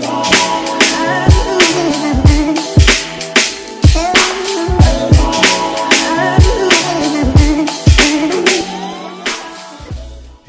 today. 0.00 0.25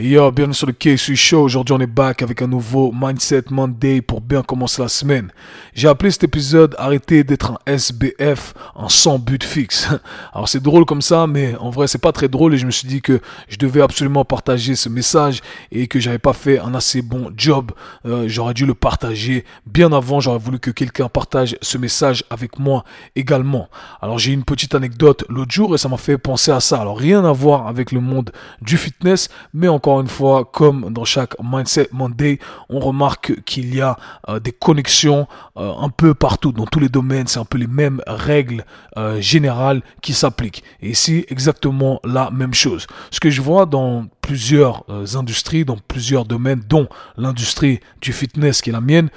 Yo, 0.09 0.31
bienvenue 0.31 0.53
sur 0.53 0.67
le 0.67 0.71
KSU 0.71 1.17
Show. 1.17 1.41
Aujourd'hui, 1.41 1.75
on 1.75 1.81
est 1.81 1.85
back 1.85 2.21
avec 2.21 2.41
un 2.41 2.47
nouveau 2.47 2.93
Mindset 2.95 3.43
Monday 3.49 3.99
pour 3.99 4.21
bien 4.21 4.41
commencer 4.41 4.81
la 4.81 4.87
semaine. 4.87 5.33
J'ai 5.73 5.89
appelé 5.89 6.11
cet 6.11 6.23
épisode 6.23 6.75
Arrêter 6.77 7.25
d'être 7.25 7.51
un 7.51 7.57
SBF 7.65 8.53
en 8.73 8.87
sans 8.87 9.19
but 9.19 9.43
fixe. 9.43 9.89
Alors, 10.33 10.47
c'est 10.47 10.63
drôle 10.63 10.85
comme 10.85 11.01
ça, 11.01 11.27
mais 11.27 11.57
en 11.57 11.71
vrai, 11.71 11.87
c'est 11.87 11.97
pas 11.97 12.13
très 12.13 12.29
drôle 12.29 12.53
et 12.53 12.57
je 12.57 12.65
me 12.65 12.71
suis 12.71 12.87
dit 12.87 13.01
que 13.01 13.19
je 13.49 13.57
devais 13.57 13.81
absolument 13.81 14.23
partager 14.23 14.75
ce 14.75 14.87
message 14.87 15.41
et 15.73 15.87
que 15.87 15.99
j'avais 15.99 16.19
pas 16.19 16.31
fait 16.31 16.57
un 16.57 16.73
assez 16.73 17.01
bon 17.01 17.33
job. 17.35 17.73
Euh, 18.05 18.29
j'aurais 18.29 18.53
dû 18.53 18.65
le 18.65 18.75
partager 18.75 19.43
bien 19.65 19.91
avant. 19.91 20.21
J'aurais 20.21 20.39
voulu 20.39 20.59
que 20.59 20.71
quelqu'un 20.71 21.09
partage 21.09 21.57
ce 21.61 21.77
message 21.77 22.23
avec 22.29 22.59
moi 22.59 22.85
également. 23.17 23.67
Alors, 24.01 24.19
j'ai 24.19 24.31
une 24.31 24.45
petite 24.45 24.73
anecdote 24.73 25.25
l'autre 25.27 25.51
jour 25.51 25.75
et 25.75 25.77
ça 25.77 25.89
m'a 25.89 25.97
fait 25.97 26.17
penser 26.17 26.51
à 26.51 26.61
ça. 26.61 26.79
Alors, 26.79 26.97
rien 26.97 27.25
à 27.25 27.33
voir 27.33 27.67
avec 27.67 27.91
le 27.91 27.99
monde 27.99 28.31
du 28.61 28.77
fitness, 28.77 29.27
mais 29.53 29.67
encore 29.67 29.96
une 30.01 30.07
fois, 30.07 30.45
comme 30.45 30.93
dans 30.93 31.05
chaque 31.05 31.33
Mindset 31.43 31.89
Monday, 31.91 32.39
on 32.69 32.79
remarque 32.79 33.43
qu'il 33.43 33.73
y 33.75 33.81
a 33.81 33.97
euh, 34.29 34.39
des 34.39 34.51
connexions 34.51 35.27
euh, 35.57 35.71
un 35.79 35.89
peu 35.89 36.13
partout, 36.13 36.51
dans 36.51 36.65
tous 36.65 36.79
les 36.79 36.89
domaines. 36.89 37.27
C'est 37.27 37.39
un 37.39 37.45
peu 37.45 37.57
les 37.57 37.67
mêmes 37.67 38.01
règles 38.07 38.65
euh, 38.97 39.19
générales 39.21 39.81
qui 40.01 40.13
s'appliquent. 40.13 40.63
Et 40.81 40.89
ici, 40.89 41.25
exactement 41.29 41.99
la 42.03 42.31
même 42.31 42.53
chose. 42.53 42.87
Ce 43.11 43.19
que 43.19 43.29
je 43.29 43.41
vois 43.41 43.65
dans 43.65 44.05
plusieurs 44.21 44.83
industries, 45.15 45.63
dans 45.63 45.77
plusieurs 45.77 46.25
domaines, 46.25 46.61
dont 46.67 46.89
l'industrie 47.15 47.79
du 48.01 48.11
fitness 48.11 48.61
qui 48.61 48.71
est 48.71 48.73
la 48.73 48.81
mienne, 48.81 49.09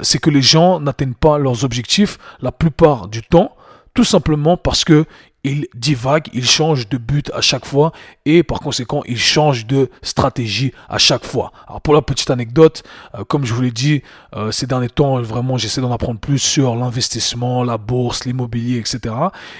c'est 0.00 0.18
que 0.18 0.30
les 0.30 0.40
gens 0.40 0.80
n'atteignent 0.80 1.14
pas 1.14 1.36
leurs 1.38 1.62
objectifs 1.62 2.18
la 2.40 2.50
plupart 2.50 3.08
du 3.08 3.22
temps, 3.22 3.54
tout 3.92 4.02
simplement 4.02 4.56
parce 4.56 4.82
que 4.82 5.04
il 5.46 5.68
divague, 5.74 6.28
il 6.32 6.44
change 6.44 6.88
de 6.88 6.98
but 6.98 7.30
à 7.32 7.40
chaque 7.40 7.64
fois 7.64 7.92
et 8.24 8.42
par 8.42 8.58
conséquent 8.58 9.02
il 9.06 9.16
change 9.18 9.64
de 9.66 9.90
stratégie 10.02 10.72
à 10.88 10.98
chaque 10.98 11.24
fois. 11.24 11.52
Alors 11.68 11.80
pour 11.80 11.94
la 11.94 12.02
petite 12.02 12.30
anecdote, 12.30 12.82
euh, 13.14 13.22
comme 13.24 13.44
je 13.44 13.54
vous 13.54 13.62
l'ai 13.62 13.70
dit, 13.70 14.02
euh, 14.34 14.50
ces 14.50 14.66
derniers 14.66 14.88
temps 14.88 15.22
vraiment 15.22 15.56
j'essaie 15.56 15.80
d'en 15.80 15.92
apprendre 15.92 16.18
plus 16.18 16.40
sur 16.40 16.74
l'investissement, 16.74 17.62
la 17.62 17.78
bourse, 17.78 18.24
l'immobilier, 18.24 18.78
etc. 18.78 19.14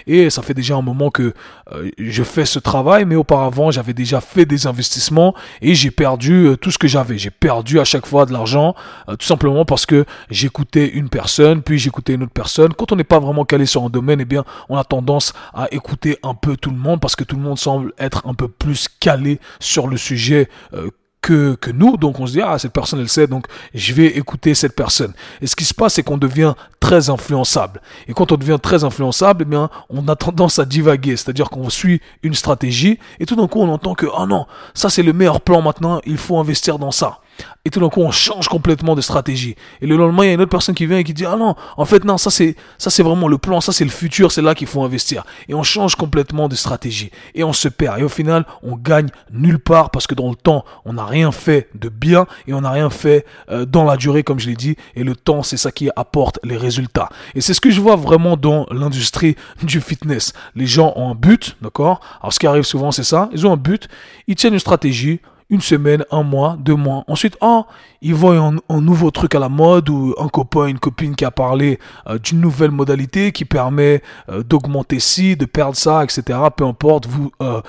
Et 0.09 0.29
ça 0.29 0.43
fait 0.43 0.55
déjà 0.55 0.75
un 0.75 0.83
moment 0.83 1.11
que 1.11 1.35
euh, 1.73 1.91
je 1.99 2.23
fais 2.25 2.47
ce 2.47 2.59
travail, 2.59 3.05
mais 3.05 3.15
auparavant 3.15 3.71
j'avais 3.71 3.95
déjà 3.95 4.21
fait 4.21 4.45
des 4.45 4.67
investissements 4.67 5.35
et 5.63 5.77
j'ai 5.77 5.93
perdu 5.93 6.57
tout 6.61 6.73
ce 6.73 6.79
que 6.79 6.89
j'avais. 6.89 7.17
J'ai 7.17 7.31
perdu 7.31 7.79
à 7.79 7.85
chaque 7.85 8.07
fois 8.07 8.27
de 8.27 8.33
l'argent, 8.33 8.75
tout 9.07 9.27
simplement 9.27 9.65
parce 9.65 9.87
que 9.87 10.05
j'écoutais 10.31 10.89
une 10.89 11.09
personne, 11.09 11.63
puis 11.63 11.79
j'écoutais 11.79 12.15
une 12.15 12.25
autre 12.25 12.33
personne. 12.33 12.75
Quand 12.75 12.91
on 12.91 12.97
n'est 12.97 13.05
pas 13.05 13.21
vraiment 13.21 13.45
calé 13.45 13.67
sur 13.67 13.85
un 13.85 13.89
domaine, 13.89 14.21
eh 14.21 14.25
bien 14.25 14.45
on 14.69 14.77
a 14.77 14.83
tendance 14.83 15.33
à 15.55 15.69
écouter 15.77 16.19
un 16.23 16.35
peu 16.35 16.57
tout 16.57 16.71
le 16.71 16.77
monde 16.77 17.01
parce 17.01 17.17
que 17.17 17.25
tout 17.25 17.37
le 17.37 17.43
monde 17.43 17.59
semble 17.59 17.93
être 17.99 18.27
un 18.27 18.35
peu 18.35 18.49
plus 18.49 18.89
calé 19.01 19.41
sur 19.61 19.87
le 19.87 19.97
sujet 19.97 20.49
euh, 20.75 20.91
que, 21.21 21.55
que, 21.57 21.71
nous. 21.71 21.97
Donc 21.97 22.21
on 22.21 22.27
se 22.27 22.33
dit, 22.33 22.41
ah, 22.41 22.59
cette 22.59 22.73
personne, 22.73 23.01
elle 23.01 23.09
sait, 23.09 23.27
donc 23.27 23.47
je 23.75 23.93
vais 23.93 24.07
écouter 24.07 24.55
cette 24.55 24.77
personne. 24.77 25.13
Et 25.41 25.47
ce 25.47 25.57
qui 25.57 25.65
se 25.65 25.75
passe, 25.75 25.95
c'est 25.95 26.03
qu'on 26.03 26.19
devient 26.19 26.55
très 26.79 27.11
influençable. 27.11 27.81
Et 28.07 28.13
quand 28.13 28.31
on 28.33 28.37
devient 28.37 28.59
très 28.63 28.85
influençable, 28.85 29.43
eh 29.43 29.51
bien, 29.51 29.71
on 29.91 30.07
a 30.09 30.17
tendance 30.17 30.59
à 30.59 30.65
divaguer. 30.65 31.17
C'est-à-dire 31.17 31.51
qu'on 31.51 31.69
suit 31.69 32.01
une 32.23 32.35
stratégie 32.35 32.99
et 33.19 33.27
tout 33.27 33.37
d'un 33.37 33.49
coup, 33.49 33.61
on 33.61 33.69
entend 33.69 33.95
que, 33.95 34.07
ah 34.17 34.27
non, 34.27 34.47
ça 34.75 34.89
c'est 34.89 35.03
le 35.03 35.13
meilleur 35.13 35.41
plan 35.41 35.63
maintenant, 35.63 36.01
il 36.07 36.19
faut 36.19 36.39
investir 36.39 36.79
dans 36.79 36.93
ça. 36.93 37.21
Et 37.65 37.71
tout 37.71 37.81
d'un 37.81 37.89
coup, 37.89 38.01
on 38.01 38.11
change 38.11 38.49
complètement 38.49 38.95
de 38.95 39.01
stratégie. 39.01 39.57
Et 39.81 39.87
le 39.87 39.97
lendemain, 39.97 40.25
il 40.25 40.27
y 40.29 40.31
a 40.31 40.35
une 40.35 40.41
autre 40.41 40.51
personne 40.51 40.75
qui 40.75 40.87
vient 40.87 40.99
et 40.99 41.05
qui 41.05 41.15
dit, 41.15 41.27
ah 41.27 41.37
non, 41.37 41.57
en 41.77 41.85
fait, 41.85 42.05
non, 42.05 42.17
ça 42.17 42.31
c'est, 42.31 42.55
ça 42.79 42.91
c'est 42.91 43.03
vraiment 43.03 43.29
le 43.29 43.39
plan, 43.39 43.61
ça 43.61 43.73
c'est 43.73 43.85
le 43.85 43.91
futur, 43.91 44.31
c'est 44.31 44.43
là 44.43 44.55
qu'il 44.55 44.69
faut 44.69 44.83
investir. 44.83 45.25
Et 45.49 45.55
on 45.55 45.63
change 45.63 45.97
complètement 45.97 46.49
de 46.49 46.55
stratégie. 46.55 47.11
Et 47.35 47.43
on 47.45 47.53
se 47.53 47.69
perd. 47.69 47.99
Et 47.99 48.03
au 48.03 48.09
final, 48.09 48.47
on 48.63 48.77
gagne 48.77 49.09
nulle 49.33 49.59
part 49.59 49.91
parce 49.91 50.07
que 50.07 50.15
dans 50.15 50.31
le 50.31 50.37
temps, 50.37 50.65
on 50.85 50.95
n'a 50.95 51.05
rien 51.05 51.33
fait 51.33 51.69
de 51.75 51.89
bien 51.89 52.27
et 52.47 52.55
on 52.55 52.61
n'a 52.61 52.71
rien 52.71 52.91
fait 52.91 53.27
euh, 53.51 53.67
dans 53.67 53.85
la 53.85 53.97
durée, 53.97 54.23
comme 54.23 54.39
je 54.39 54.49
l'ai 54.49 54.57
dit. 54.57 54.77
Et 54.95 55.05
le 55.05 55.17
temps, 55.17 55.43
c'est 55.43 55.57
ça 55.57 55.73
qui 55.73 55.91
apporte 55.97 56.39
les 56.45 56.57
résultats. 56.57 57.09
Et 57.35 57.41
c'est 57.41 57.55
ce 57.55 57.61
que 57.61 57.71
je 57.71 57.81
vois 57.81 57.97
vraiment 57.97 58.37
dans 58.37 58.67
l'industrie 58.71 59.37
du 59.63 59.81
fitness. 59.81 60.33
Les 60.55 60.67
gens 60.67 60.93
ont 60.97 61.11
un 61.11 61.15
but, 61.15 61.57
d'accord? 61.63 62.01
Alors, 62.21 62.33
ce 62.33 62.39
qui 62.39 62.47
arrive 62.47 62.65
souvent, 62.65 62.93
c'est 62.93 63.05
ça. 63.05 63.29
Ils 63.33 63.47
ont 63.47 63.53
un 63.53 63.57
but. 63.57 63.89
Ils 64.29 64.37
tiennent 64.37 64.55
une 64.55 64.61
stratégie 64.61 65.21
une 65.49 65.61
semaine, 65.61 66.05
un 66.11 66.23
mois, 66.23 66.57
deux 66.59 66.75
mois. 66.75 67.05
Ensuite, 67.07 67.37
oh, 67.41 67.65
ils 68.03 68.15
voient 68.15 68.37
un, 68.69 68.81
nouveau 68.81 69.11
truc 69.11 69.35
à 69.35 69.39
la 69.39 69.49
mode 69.49 69.89
ou 69.89 70.15
un 70.19 70.29
copain, 70.29 70.67
une 70.67 70.79
copine 70.79 71.15
qui 71.15 71.25
a 71.25 71.31
parlé 71.31 71.79
euh, 72.09 72.19
d'une 72.19 72.41
nouvelle 72.41 72.71
modalité 72.71 73.33
qui 73.33 73.45
permet 73.45 74.03
euh, 74.29 74.43
d'augmenter 74.43 74.99
ci, 74.99 75.37
de 75.37 75.45
perdre 75.45 75.77
ça, 75.77 76.03
etc. 76.03 76.39
Peu 76.57 76.65
importe, 76.65 77.07
vous 77.07 77.31
euh, 77.43 77.61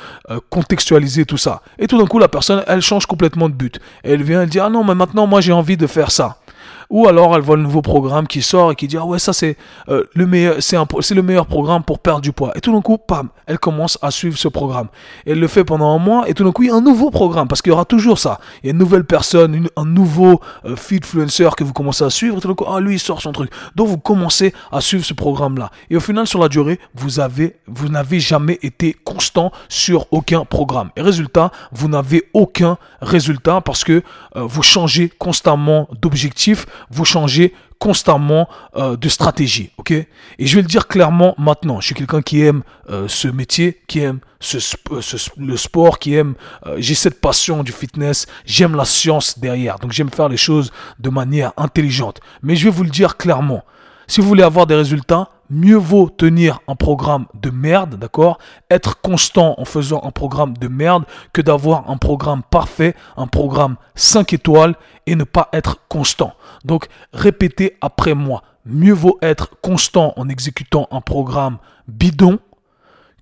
contextualisez 0.49 1.25
tout 1.25 1.37
ça. 1.37 1.61
Et 1.77 1.87
tout 1.87 1.97
d'un 1.97 2.07
coup, 2.07 2.19
la 2.19 2.27
personne, 2.27 2.63
elle 2.67 2.81
change 2.81 3.05
complètement 3.05 3.49
de 3.49 3.53
but. 3.53 3.79
Elle 4.03 4.23
vient, 4.23 4.41
elle 4.41 4.49
dit, 4.49 4.59
ah 4.59 4.69
non, 4.69 4.83
mais 4.83 4.95
maintenant, 4.95 5.27
moi, 5.27 5.41
j'ai 5.41 5.53
envie 5.53 5.77
de 5.77 5.87
faire 5.87 6.11
ça. 6.11 6.37
Ou 6.89 7.07
alors 7.07 7.35
elle 7.35 7.41
voit 7.41 7.57
le 7.57 7.63
nouveau 7.63 7.81
programme 7.81 8.27
qui 8.27 8.41
sort 8.41 8.71
et 8.71 8.75
qui 8.75 8.87
dit 8.87 8.97
ah 8.97 9.05
ouais 9.05 9.19
ça 9.19 9.33
c'est 9.33 9.57
euh, 9.89 10.05
le 10.13 10.25
meilleur 10.25 10.57
c'est 10.61 11.15
le 11.15 11.21
meilleur 11.21 11.45
programme 11.45 11.83
pour 11.83 11.99
perdre 11.99 12.21
du 12.21 12.31
poids. 12.31 12.51
Et 12.55 12.61
tout 12.61 12.71
d'un 12.71 12.81
coup 12.81 12.97
pam 12.97 13.29
elle 13.45 13.59
commence 13.59 13.97
à 14.01 14.11
suivre 14.11 14.37
ce 14.37 14.47
programme. 14.47 14.87
elle 15.25 15.39
le 15.39 15.47
fait 15.47 15.65
pendant 15.65 15.93
un 15.93 15.99
mois 15.99 16.29
et 16.29 16.33
tout 16.33 16.43
d'un 16.45 16.51
coup 16.51 16.63
il 16.63 16.69
y 16.69 16.71
a 16.71 16.75
un 16.75 16.81
nouveau 16.81 17.11
programme 17.11 17.47
parce 17.47 17.61
qu'il 17.61 17.71
y 17.71 17.73
aura 17.73 17.85
toujours 17.85 18.19
ça. 18.19 18.39
Il 18.63 18.67
y 18.67 18.69
a 18.69 18.71
une 18.71 18.77
nouvelle 18.77 19.03
personne, 19.03 19.67
un 19.75 19.85
nouveau 19.85 20.39
euh, 20.65 20.75
feedfluencer 20.75 21.49
que 21.57 21.63
vous 21.63 21.73
commencez 21.73 22.05
à 22.05 22.09
suivre. 22.09 22.37
Et 22.37 22.41
tout 22.41 22.47
d'un 22.47 22.55
coup 22.55 22.65
ah 22.67 22.79
lui 22.79 22.95
il 22.95 22.99
sort 22.99 23.21
son 23.21 23.33
truc. 23.33 23.51
Donc 23.75 23.87
vous 23.89 23.97
commencez 23.97 24.53
à 24.71 24.79
suivre 24.79 25.03
ce 25.03 25.13
programme 25.13 25.57
là. 25.57 25.71
Et 25.89 25.97
au 25.97 26.01
final 26.01 26.25
sur 26.25 26.39
la 26.39 26.47
durée 26.47 26.79
vous 26.95 27.19
avez 27.19 27.57
vous 27.67 27.89
n'avez 27.89 28.21
jamais 28.21 28.59
été 28.61 28.95
constant 29.03 29.51
sur 29.67 30.07
aucun 30.11 30.45
programme. 30.45 30.91
Et 30.95 31.01
résultat 31.01 31.51
vous 31.73 31.89
n'avez 31.89 32.29
aucun 32.33 32.77
résultat 33.01 33.59
parce 33.59 33.83
que 33.83 34.03
euh, 34.37 34.43
vous 34.43 34.63
changez 34.63 35.11
constamment 35.19 35.89
d'objectif 36.01 36.65
vous 36.89 37.05
changez 37.05 37.53
constamment 37.79 38.49
euh, 38.75 38.97
de 38.97 39.09
stratégie, 39.09 39.71
ok? 39.77 39.91
Et 39.91 40.07
je 40.39 40.55
vais 40.55 40.61
le 40.61 40.67
dire 40.67 40.87
clairement 40.87 41.35
maintenant. 41.37 41.79
Je 41.79 41.87
suis 41.87 41.95
quelqu'un 41.95 42.21
qui 42.21 42.41
aime 42.41 42.63
euh, 42.89 43.07
ce 43.07 43.27
métier, 43.27 43.81
qui 43.87 43.99
aime 43.99 44.19
ce, 44.39 44.57
le 45.37 45.57
sport, 45.57 45.99
qui 45.99 46.15
aime. 46.15 46.35
Euh, 46.65 46.75
j'ai 46.79 46.95
cette 46.95 47.21
passion 47.21 47.63
du 47.63 47.71
fitness. 47.71 48.25
J'aime 48.45 48.75
la 48.75 48.85
science 48.85 49.39
derrière. 49.39 49.79
Donc 49.79 49.91
j'aime 49.91 50.09
faire 50.09 50.29
les 50.29 50.37
choses 50.37 50.71
de 50.99 51.09
manière 51.09 51.53
intelligente. 51.57 52.19
Mais 52.41 52.55
je 52.55 52.65
vais 52.65 52.71
vous 52.71 52.83
le 52.83 52.89
dire 52.89 53.17
clairement. 53.17 53.63
Si 54.07 54.21
vous 54.21 54.27
voulez 54.27 54.43
avoir 54.43 54.65
des 54.65 54.75
résultats, 54.75 55.29
mieux 55.49 55.77
vaut 55.77 56.09
tenir 56.09 56.59
un 56.67 56.75
programme 56.75 57.25
de 57.33 57.49
merde, 57.49 57.95
d'accord? 57.95 58.37
Être 58.69 59.01
constant 59.01 59.55
en 59.57 59.65
faisant 59.65 60.01
un 60.03 60.11
programme 60.11 60.57
de 60.57 60.67
merde 60.67 61.05
que 61.33 61.41
d'avoir 61.41 61.89
un 61.89 61.97
programme 61.97 62.43
parfait, 62.43 62.95
un 63.15 63.27
programme 63.27 63.77
5 63.95 64.33
étoiles 64.33 64.75
et 65.05 65.15
ne 65.15 65.23
pas 65.23 65.49
être 65.53 65.79
constant. 65.87 66.33
Donc 66.65 66.87
répétez 67.13 67.77
après 67.81 68.13
moi. 68.13 68.43
Mieux 68.65 68.93
vaut 68.93 69.17
être 69.21 69.51
constant 69.61 70.13
en 70.17 70.27
exécutant 70.27 70.87
un 70.91 71.01
programme 71.01 71.57
bidon 71.87 72.39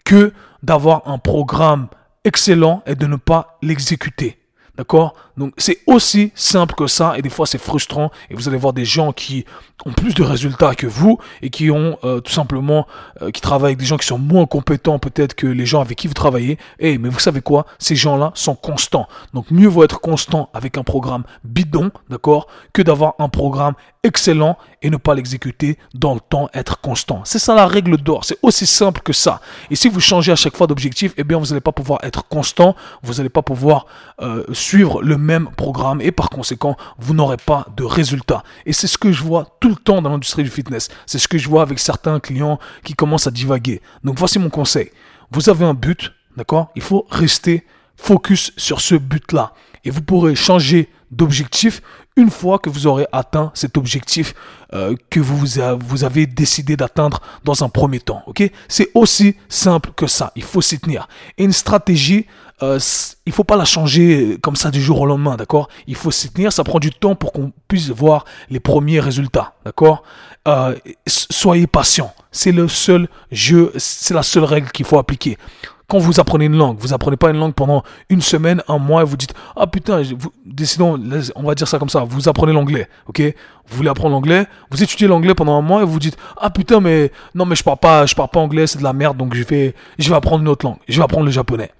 que 0.03 0.33
d'avoir 0.63 1.07
un 1.07 1.19
programme 1.19 1.87
excellent 2.23 2.81
et 2.85 2.95
de 2.95 3.05
ne 3.05 3.15
pas 3.15 3.57
l'exécuter. 3.61 4.44
D'accord? 4.77 5.15
Donc 5.37 5.53
c'est 5.57 5.79
aussi 5.87 6.31
simple 6.35 6.75
que 6.75 6.87
ça 6.87 7.17
et 7.17 7.21
des 7.21 7.29
fois 7.29 7.45
c'est 7.45 7.57
frustrant 7.57 8.11
et 8.29 8.35
vous 8.35 8.47
allez 8.47 8.57
voir 8.57 8.73
des 8.73 8.85
gens 8.85 9.11
qui 9.11 9.45
ont 9.85 9.91
plus 9.91 10.13
de 10.13 10.23
résultats 10.23 10.75
que 10.75 10.87
vous 10.87 11.17
et 11.41 11.49
qui 11.49 11.71
ont 11.71 11.97
euh, 12.03 12.19
tout 12.19 12.31
simplement 12.31 12.87
euh, 13.21 13.31
qui 13.31 13.41
travaillent 13.41 13.69
avec 13.69 13.79
des 13.79 13.85
gens 13.85 13.97
qui 13.97 14.07
sont 14.07 14.17
moins 14.17 14.45
compétents 14.45 14.99
peut-être 14.99 15.33
que 15.33 15.47
les 15.47 15.65
gens 15.65 15.81
avec 15.81 15.97
qui 15.97 16.07
vous 16.07 16.13
travaillez. 16.13 16.57
Eh 16.79 16.97
mais 16.97 17.09
vous 17.09 17.19
savez 17.19 17.41
quoi? 17.41 17.65
Ces 17.79 17.95
gens-là 17.95 18.31
sont 18.35 18.55
constants. 18.55 19.07
Donc 19.33 19.49
mieux 19.51 19.67
vaut 19.67 19.83
être 19.83 20.01
constant 20.01 20.49
avec 20.53 20.77
un 20.77 20.83
programme 20.83 21.23
bidon, 21.43 21.91
d'accord, 22.09 22.47
que 22.73 22.81
d'avoir 22.81 23.15
un 23.19 23.29
programme 23.29 23.75
excellent 24.03 24.57
et 24.85 24.91
ne 24.91 24.97
pas 24.97 25.15
l'exécuter 25.15 25.79
dans 25.95 26.13
le 26.13 26.19
temps, 26.19 26.47
être 26.53 26.79
constant. 26.79 27.23
C'est 27.25 27.39
ça 27.39 27.55
la 27.55 27.65
règle 27.65 27.97
d'or. 27.97 28.23
C'est 28.23 28.37
aussi 28.43 28.67
simple 28.67 29.01
que 29.01 29.13
ça. 29.13 29.41
Et 29.71 29.75
si 29.75 29.89
vous 29.89 29.99
changez 29.99 30.31
à 30.31 30.35
chaque 30.35 30.55
fois 30.55 30.67
d'objectif, 30.67 31.11
eh 31.17 31.23
bien 31.23 31.39
vous 31.39 31.47
n'allez 31.47 31.59
pas 31.59 31.71
pouvoir 31.71 32.03
être 32.03 32.27
constant, 32.27 32.75
vous 33.01 33.15
n'allez 33.15 33.29
pas 33.29 33.41
pouvoir 33.41 33.87
euh, 34.21 34.43
suivre 34.53 35.01
le 35.01 35.17
même 35.17 35.49
programme 35.57 36.01
et 36.01 36.11
par 36.11 36.29
conséquent, 36.29 36.77
vous 36.99 37.15
n'aurez 37.15 37.37
pas 37.37 37.65
de 37.75 37.83
résultat. 37.83 38.43
Et 38.67 38.73
c'est 38.73 38.85
ce 38.85 38.99
que 38.99 39.11
je 39.11 39.23
vois 39.23 39.57
tout 39.59 39.69
le 39.69 39.75
temps 39.75 40.03
dans 40.03 40.11
l'industrie 40.11 40.43
du 40.43 40.51
fitness. 40.51 40.89
C'est 41.07 41.17
ce 41.17 41.27
que 41.27 41.39
je 41.39 41.49
vois 41.49 41.63
avec 41.63 41.79
certains 41.79 42.19
clients 42.19 42.59
qui 42.83 42.93
commencent 42.93 43.25
à 43.25 43.31
divaguer. 43.31 43.81
Donc 44.03 44.19
voici 44.19 44.37
mon 44.37 44.51
conseil. 44.51 44.91
Vous 45.31 45.49
avez 45.49 45.65
un 45.65 45.73
but, 45.73 46.13
d'accord? 46.37 46.69
Il 46.75 46.83
faut 46.83 47.07
rester 47.09 47.65
focus 47.97 48.51
sur 48.55 48.81
ce 48.81 48.93
but-là. 48.93 49.53
Et 49.83 49.89
vous 49.89 50.03
pourrez 50.03 50.35
changer 50.35 50.89
d'objectif 51.11 51.81
une 52.17 52.29
fois 52.29 52.59
que 52.59 52.69
vous 52.69 52.87
aurez 52.87 53.07
atteint 53.11 53.51
cet 53.53 53.77
objectif 53.77 54.33
euh, 54.73 54.95
que 55.09 55.19
vous, 55.19 55.45
vous 55.79 56.03
avez 56.03 56.27
décidé 56.27 56.77
d'atteindre 56.77 57.21
dans 57.43 57.63
un 57.63 57.69
premier 57.69 57.99
temps. 57.99 58.23
C'est 58.67 58.89
aussi 58.93 59.35
simple 59.49 59.91
que 59.95 60.07
ça. 60.07 60.31
Il 60.35 60.43
faut 60.43 60.61
s'y 60.61 60.79
tenir. 60.79 61.07
Une 61.37 61.51
stratégie, 61.51 62.25
euh, 62.63 62.79
il 63.25 63.33
faut 63.33 63.43
pas 63.43 63.57
la 63.57 63.65
changer 63.65 64.37
comme 64.41 64.55
ça 64.55 64.71
du 64.71 64.81
jour 64.81 65.01
au 65.01 65.05
lendemain, 65.05 65.35
d'accord? 65.35 65.67
Il 65.87 65.95
faut 65.95 66.11
s'y 66.11 66.31
tenir. 66.31 66.53
Ça 66.53 66.63
prend 66.63 66.79
du 66.79 66.91
temps 66.91 67.15
pour 67.15 67.33
qu'on 67.33 67.51
puisse 67.67 67.89
voir 67.89 68.25
les 68.49 68.59
premiers 68.59 68.99
résultats, 68.99 69.53
d'accord? 69.65 70.03
Euh, 70.47 70.75
Soyez 71.07 71.67
patient. 71.67 72.13
C'est 72.31 72.51
le 72.51 72.67
seul 72.67 73.07
jeu, 73.31 73.71
c'est 73.77 74.13
la 74.13 74.23
seule 74.23 74.43
règle 74.43 74.71
qu'il 74.71 74.85
faut 74.85 74.99
appliquer 74.99 75.37
quand 75.87 75.99
vous 75.99 76.19
apprenez 76.19 76.45
une 76.45 76.57
langue, 76.57 76.77
vous 76.79 76.93
apprenez 76.93 77.17
pas 77.17 77.29
une 77.29 77.37
langue 77.37 77.53
pendant 77.53 77.83
une 78.09 78.21
semaine, 78.21 78.61
un 78.67 78.77
mois, 78.77 79.01
et 79.01 79.05
vous 79.05 79.17
dites 79.17 79.33
ah 79.55 79.67
putain, 79.67 80.01
décidons, 80.45 80.99
on 81.35 81.43
va 81.43 81.55
dire 81.55 81.67
ça 81.67 81.79
comme 81.79 81.89
ça, 81.89 82.03
vous 82.03 82.27
apprenez 82.27 82.53
l'anglais, 82.53 82.87
ok? 83.07 83.21
Vous 83.67 83.77
voulez 83.77 83.89
apprendre 83.89 84.13
l'anglais, 84.13 84.45
vous 84.71 84.83
étudiez 84.83 85.07
l'anglais 85.07 85.33
pendant 85.33 85.57
un 85.57 85.61
mois 85.61 85.81
et 85.81 85.85
vous 85.85 85.99
dites 85.99 86.17
ah 86.37 86.49
putain 86.49 86.79
mais 86.79 87.11
non 87.33 87.45
mais 87.45 87.55
je 87.55 87.63
parle 87.63 87.77
pas, 87.77 88.05
je 88.05 88.15
parle 88.15 88.29
pas 88.29 88.39
anglais, 88.39 88.67
c'est 88.67 88.79
de 88.79 88.83
la 88.83 88.93
merde, 88.93 89.17
donc 89.17 89.35
je 89.35 89.43
vais, 89.43 89.75
je 89.97 90.09
vais 90.09 90.15
apprendre 90.15 90.41
une 90.41 90.49
autre 90.49 90.65
langue, 90.65 90.77
je 90.87 90.97
vais 90.97 91.03
apprendre 91.03 91.25
le 91.25 91.31
japonais. 91.31 91.71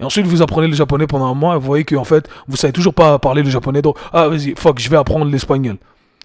Et 0.00 0.04
ensuite, 0.04 0.26
vous 0.26 0.42
apprenez 0.42 0.66
le 0.66 0.74
japonais 0.74 1.06
pendant 1.06 1.26
un 1.26 1.34
mois 1.34 1.54
et 1.54 1.58
vous 1.58 1.66
voyez 1.66 1.84
qu'en 1.84 2.02
fait, 2.02 2.28
vous 2.48 2.56
savez 2.56 2.72
toujours 2.72 2.92
pas 2.92 3.20
parler 3.20 3.44
le 3.44 3.50
japonais. 3.50 3.82
Donc, 3.82 3.96
ah, 4.12 4.26
vas-y, 4.26 4.52
fuck, 4.56 4.80
je 4.80 4.90
vais 4.90 4.96
apprendre 4.96 5.24
l'espagnol. 5.26 5.76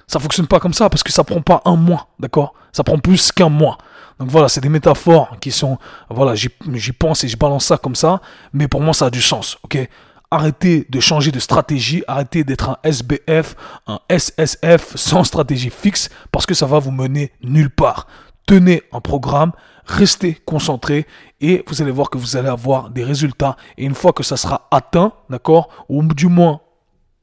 Ça 0.08 0.20
fonctionne 0.20 0.48
pas 0.48 0.60
comme 0.60 0.74
ça 0.74 0.90
parce 0.90 1.04
que 1.04 1.12
ça 1.12 1.24
prend 1.24 1.42
pas 1.42 1.62
un 1.64 1.76
mois, 1.76 2.08
d'accord? 2.18 2.56
Ça 2.72 2.84
prend 2.84 2.98
plus 2.98 3.32
qu'un 3.32 3.50
mois. 3.50 3.78
Donc 4.20 4.30
voilà, 4.30 4.50
c'est 4.50 4.62
des 4.62 4.70
métaphores 4.70 5.38
qui 5.40 5.52
sont, 5.52 5.78
voilà, 6.10 6.34
j'y 6.36 6.92
pense 6.92 7.24
et 7.24 7.28
je 7.28 7.38
balance 7.38 7.66
ça 7.66 7.78
comme 7.78 7.96
ça, 7.96 8.22
mais 8.52 8.68
pour 8.68 8.82
moi 8.82 8.94
ça 8.94 9.08
a 9.08 9.10
du 9.10 9.22
sens, 9.22 9.58
ok? 9.64 9.88
Arrêtez 10.30 10.86
de 10.90 11.00
changer 11.00 11.32
de 11.32 11.40
stratégie, 11.40 12.04
arrêtez 12.08 12.44
d'être 12.44 12.70
un 12.70 12.78
SBF, 12.84 13.56
un 13.88 14.00
SSF 14.10 14.96
sans 14.96 15.24
stratégie 15.24 15.70
fixe, 15.70 16.10
parce 16.32 16.46
que 16.46 16.54
ça 16.54 16.66
va 16.66 16.80
vous 16.80 16.92
mener 16.92 17.32
nulle 17.42 17.70
part. 17.70 18.08
Tenez 18.46 18.84
un 18.92 19.00
programme, 19.00 19.52
restez 19.86 20.34
concentré 20.46 21.06
et 21.40 21.64
vous 21.68 21.82
allez 21.82 21.92
voir 21.92 22.10
que 22.10 22.18
vous 22.18 22.36
allez 22.36 22.50
avoir 22.50 22.90
des 22.90 23.04
résultats. 23.04 23.56
Et 23.78 23.86
une 23.86 23.96
fois 23.96 24.14
que 24.14 24.24
ça 24.24 24.36
sera 24.36 24.68
atteint, 24.72 25.14
d'accord, 25.30 25.70
ou 25.88 26.04
du 26.04 26.28
moins 26.28 26.60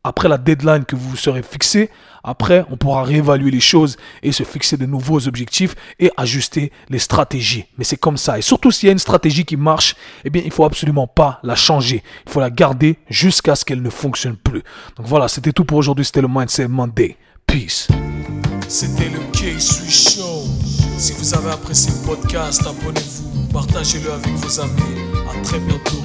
après 0.05 0.29
la 0.29 0.39
deadline 0.39 0.85
que 0.85 0.97
vous 0.97 1.17
serez 1.17 1.43
fixé, 1.43 1.91
après, 2.25 2.65
on 2.71 2.77
pourra 2.79 3.05
réévaluer 3.05 3.51
les 3.51 3.61
choses 3.61 3.99
et 4.23 4.33
se 4.33 4.43
fixer 4.45 4.79
de 4.79 4.87
nouveaux 4.87 5.29
objectifs 5.29 5.75
et 6.01 6.11
ajuster 6.17 6.73
les 6.89 6.99
stratégies. 6.99 7.67
Mais 7.77 7.85
c'est 7.85 7.99
comme 7.99 8.17
ça. 8.17 8.39
Et 8.39 8.43
surtout 8.43 8.71
s'il 8.71 8.87
y 8.87 8.91
a 8.91 8.93
une 8.93 8.99
stratégie 8.99 9.45
qui 9.45 9.59
marche, 9.59 9.95
eh 10.25 10.31
bien, 10.31 10.43
il 10.45 10.51
faut 10.51 10.65
absolument 10.65 11.07
pas 11.07 11.39
la 11.43 11.55
changer. 11.55 12.03
Il 12.27 12.33
faut 12.33 12.41
la 12.41 12.51
garder 12.51 12.97
jusqu'à 13.11 13.55
ce 13.55 13.65
qu'elle 13.67 13.83
ne 13.83 13.91
fonctionne 13.91 14.37
plus. 14.37 14.63
Donc 14.97 15.07
voilà, 15.07 15.29
c'était 15.29 15.53
tout 15.53 15.67
pour 15.67 15.77
aujourd'hui. 15.77 16.07
C'était 16.07 16.23
le 16.23 16.29
Mindset 16.29 16.69
Monday. 16.69 17.17
Peace. 17.47 17.89
C'était 18.69 19.11
le 19.11 19.21
K-Sui 19.33 19.91
Show. 19.91 20.47
Si 20.97 21.13
vous 21.13 21.35
avez 21.35 21.51
apprécié 21.51 21.93
le 21.93 22.07
podcast, 22.07 22.63
abonnez-vous, 22.67 23.53
partagez-le 23.53 24.11
avec 24.11 24.33
vos 24.33 24.61
amis. 24.61 24.81
À 25.31 25.43
très 25.43 25.59
bientôt. 25.59 26.03